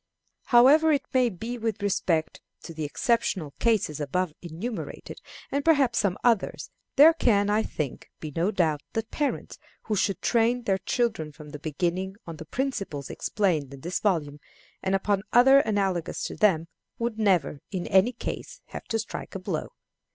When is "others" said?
6.23-6.71, 15.33-15.61